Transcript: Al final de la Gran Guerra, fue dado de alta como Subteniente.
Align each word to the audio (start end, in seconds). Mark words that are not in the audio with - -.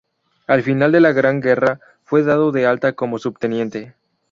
Al 0.47 0.63
final 0.63 0.91
de 0.91 0.99
la 0.99 1.11
Gran 1.11 1.41
Guerra, 1.41 1.79
fue 2.05 2.23
dado 2.23 2.51
de 2.51 2.65
alta 2.65 2.93
como 2.93 3.19
Subteniente. 3.19 3.93